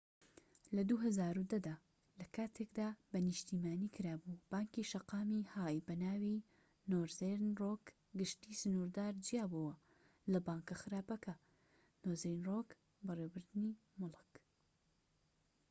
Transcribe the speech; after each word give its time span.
لە 0.75 0.81
٢٠١٠ 0.89 1.47
دا 1.67 1.75
لەکاتێکدا 2.19 2.89
بە 3.11 3.17
نیشتیمانی 3.27 3.93
کرابوو، 3.95 4.41
بانکی 4.51 4.87
شەقامی 4.91 5.49
های 5.53 5.83
بەناوی 5.87 6.45
نۆرزێرن 6.91 7.49
رۆک/گشتی 7.61 8.59
سنوردار 8.61 9.13
جیابۆوە 9.25 9.75
لە 10.31 10.39
'بانکە 10.45 10.75
خراپەکە' 10.81 11.41
نۆرزێرن 12.03 12.41
رۆک 12.49 12.69
بەڕێوەبردنی 13.05 13.71
موڵك 13.99 14.31